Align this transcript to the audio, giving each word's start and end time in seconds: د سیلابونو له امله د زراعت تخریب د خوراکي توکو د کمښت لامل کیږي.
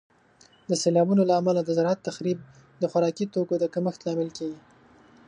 د 0.69 0.71
سیلابونو 0.81 1.23
له 1.29 1.33
امله 1.41 1.61
د 1.63 1.69
زراعت 1.77 1.99
تخریب 2.09 2.39
د 2.81 2.83
خوراکي 2.91 3.25
توکو 3.33 3.55
د 3.59 3.65
کمښت 3.73 3.99
لامل 4.05 4.29
کیږي. 4.37 4.59